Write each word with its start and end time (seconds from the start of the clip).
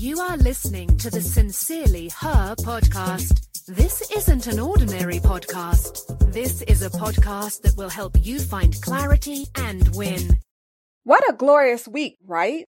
You 0.00 0.18
are 0.18 0.38
listening 0.38 0.96
to 0.96 1.10
the 1.10 1.20
Sincerely 1.20 2.08
Her 2.20 2.54
podcast. 2.56 3.66
This 3.66 4.10
isn't 4.10 4.46
an 4.46 4.58
ordinary 4.58 5.18
podcast. 5.18 6.32
This 6.32 6.62
is 6.62 6.80
a 6.80 6.88
podcast 6.88 7.60
that 7.60 7.76
will 7.76 7.90
help 7.90 8.16
you 8.18 8.38
find 8.38 8.80
clarity 8.80 9.44
and 9.56 9.94
win. 9.94 10.38
What 11.04 11.28
a 11.28 11.36
glorious 11.36 11.86
week, 11.86 12.16
right? 12.26 12.64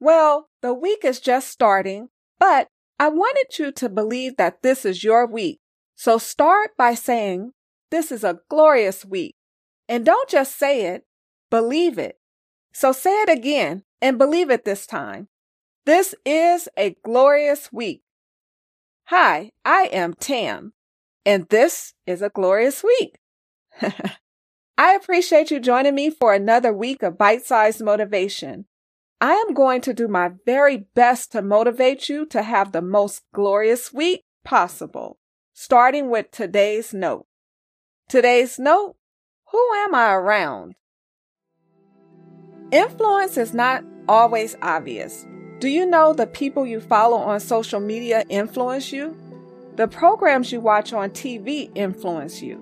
Well, 0.00 0.48
the 0.62 0.72
week 0.72 1.04
is 1.04 1.20
just 1.20 1.48
starting, 1.48 2.08
but 2.38 2.68
I 2.98 3.10
wanted 3.10 3.58
you 3.58 3.70
to 3.72 3.90
believe 3.90 4.38
that 4.38 4.62
this 4.62 4.86
is 4.86 5.04
your 5.04 5.26
week. 5.26 5.60
So 5.94 6.16
start 6.16 6.70
by 6.78 6.94
saying, 6.94 7.52
This 7.90 8.10
is 8.10 8.24
a 8.24 8.38
glorious 8.48 9.04
week. 9.04 9.34
And 9.90 10.06
don't 10.06 10.30
just 10.30 10.58
say 10.58 10.86
it, 10.86 11.04
believe 11.50 11.98
it. 11.98 12.18
So 12.72 12.92
say 12.92 13.10
it 13.10 13.28
again 13.28 13.82
and 14.00 14.16
believe 14.16 14.48
it 14.48 14.64
this 14.64 14.86
time. 14.86 15.28
This 15.86 16.16
is 16.24 16.68
a 16.76 16.96
glorious 17.04 17.72
week. 17.72 18.02
Hi, 19.04 19.52
I 19.64 19.88
am 19.92 20.14
Tam, 20.14 20.72
and 21.24 21.48
this 21.48 21.94
is 22.08 22.22
a 22.22 22.28
glorious 22.28 22.82
week. 22.82 23.20
I 24.76 24.94
appreciate 24.96 25.52
you 25.52 25.60
joining 25.60 25.94
me 25.94 26.10
for 26.10 26.34
another 26.34 26.72
week 26.72 27.04
of 27.04 27.16
bite 27.16 27.46
sized 27.46 27.80
motivation. 27.84 28.66
I 29.20 29.34
am 29.34 29.54
going 29.54 29.80
to 29.82 29.94
do 29.94 30.08
my 30.08 30.32
very 30.44 30.88
best 30.96 31.30
to 31.32 31.40
motivate 31.40 32.08
you 32.08 32.26
to 32.26 32.42
have 32.42 32.72
the 32.72 32.82
most 32.82 33.22
glorious 33.32 33.92
week 33.92 34.24
possible, 34.44 35.20
starting 35.52 36.10
with 36.10 36.32
today's 36.32 36.92
note. 36.92 37.26
Today's 38.08 38.58
note 38.58 38.96
Who 39.52 39.72
am 39.84 39.94
I 39.94 40.14
around? 40.14 40.74
Influence 42.72 43.36
is 43.36 43.54
not 43.54 43.84
always 44.08 44.56
obvious. 44.60 45.24
Do 45.58 45.68
you 45.68 45.86
know 45.86 46.12
the 46.12 46.26
people 46.26 46.66
you 46.66 46.80
follow 46.80 47.16
on 47.16 47.40
social 47.40 47.80
media 47.80 48.24
influence 48.28 48.92
you? 48.92 49.16
The 49.76 49.88
programs 49.88 50.52
you 50.52 50.60
watch 50.60 50.92
on 50.92 51.08
TV 51.10 51.70
influence 51.74 52.42
you. 52.42 52.60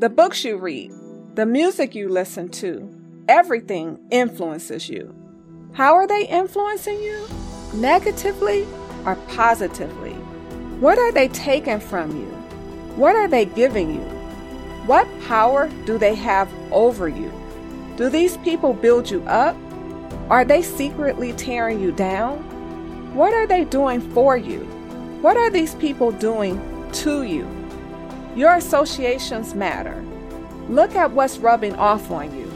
The 0.00 0.08
books 0.08 0.44
you 0.44 0.56
read, 0.56 0.90
the 1.36 1.46
music 1.46 1.94
you 1.94 2.08
listen 2.08 2.48
to, 2.48 2.92
everything 3.28 4.00
influences 4.10 4.88
you. 4.88 5.14
How 5.74 5.94
are 5.94 6.08
they 6.08 6.26
influencing 6.26 7.00
you? 7.00 7.24
Negatively 7.72 8.66
or 9.06 9.14
positively? 9.28 10.14
What 10.80 10.98
are 10.98 11.12
they 11.12 11.28
taking 11.28 11.78
from 11.78 12.16
you? 12.16 12.26
What 12.96 13.14
are 13.14 13.28
they 13.28 13.44
giving 13.44 13.94
you? 13.94 14.08
What 14.86 15.06
power 15.28 15.68
do 15.86 15.98
they 15.98 16.16
have 16.16 16.52
over 16.72 17.08
you? 17.08 17.32
Do 17.96 18.08
these 18.08 18.36
people 18.38 18.74
build 18.74 19.08
you 19.08 19.22
up? 19.22 19.56
Are 20.30 20.44
they 20.44 20.62
secretly 20.62 21.32
tearing 21.32 21.80
you 21.80 21.92
down? 21.92 22.38
What 23.14 23.32
are 23.34 23.46
they 23.46 23.64
doing 23.64 24.00
for 24.12 24.36
you? 24.36 24.60
What 25.20 25.36
are 25.36 25.50
these 25.50 25.74
people 25.76 26.12
doing 26.12 26.60
to 26.92 27.22
you? 27.22 27.48
Your 28.34 28.54
associations 28.56 29.54
matter. 29.54 30.04
Look 30.68 30.94
at 30.94 31.12
what's 31.12 31.38
rubbing 31.38 31.74
off 31.76 32.10
on 32.10 32.34
you. 32.36 32.50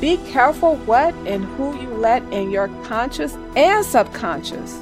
Be 0.00 0.18
careful 0.30 0.76
what 0.78 1.14
and 1.26 1.44
who 1.56 1.80
you 1.80 1.88
let 1.88 2.22
in 2.32 2.50
your 2.50 2.68
conscious 2.84 3.34
and 3.56 3.84
subconscious. 3.84 4.78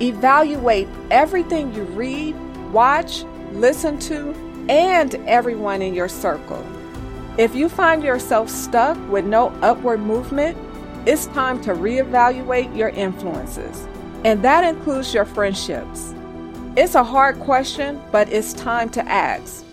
Evaluate 0.00 0.86
everything 1.10 1.74
you 1.74 1.82
read, 1.82 2.36
watch, 2.72 3.24
listen 3.52 3.98
to, 3.98 4.32
and 4.68 5.14
everyone 5.26 5.82
in 5.82 5.94
your 5.94 6.08
circle. 6.08 6.64
If 7.36 7.54
you 7.54 7.68
find 7.68 8.02
yourself 8.04 8.48
stuck 8.48 8.96
with 9.08 9.24
no 9.24 9.48
upward 9.62 10.00
movement, 10.00 10.56
it's 11.08 11.24
time 11.28 11.58
to 11.62 11.70
reevaluate 11.70 12.76
your 12.76 12.90
influences, 12.90 13.88
and 14.26 14.44
that 14.44 14.62
includes 14.62 15.14
your 15.14 15.24
friendships. 15.24 16.14
It's 16.76 16.94
a 16.94 17.02
hard 17.02 17.40
question, 17.40 17.98
but 18.12 18.30
it's 18.30 18.52
time 18.52 18.90
to 18.90 19.08
ask 19.08 19.64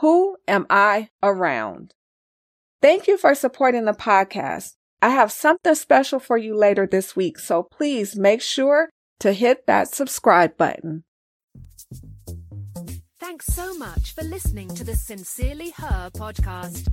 Who 0.00 0.36
am 0.46 0.66
I 0.68 1.08
around? 1.22 1.94
Thank 2.82 3.08
you 3.08 3.16
for 3.16 3.34
supporting 3.34 3.86
the 3.86 3.92
podcast. 3.92 4.74
I 5.00 5.08
have 5.08 5.32
something 5.32 5.74
special 5.74 6.18
for 6.18 6.36
you 6.36 6.54
later 6.54 6.86
this 6.86 7.16
week, 7.16 7.38
so 7.38 7.62
please 7.62 8.14
make 8.14 8.42
sure 8.42 8.90
to 9.20 9.32
hit 9.32 9.66
that 9.66 9.94
subscribe 9.94 10.58
button. 10.58 11.04
Thanks 13.18 13.46
so 13.46 13.74
much 13.78 14.14
for 14.14 14.22
listening 14.22 14.68
to 14.74 14.84
the 14.84 14.96
Sincerely 14.96 15.70
Her 15.70 16.10
podcast. 16.14 16.92